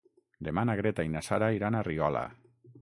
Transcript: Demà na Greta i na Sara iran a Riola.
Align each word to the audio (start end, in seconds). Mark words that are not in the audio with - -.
Demà 0.47 0.63
na 0.69 0.77
Greta 0.79 1.05
i 1.09 1.11
na 1.17 1.23
Sara 1.29 1.51
iran 1.59 1.79
a 1.83 1.87
Riola. 1.91 2.27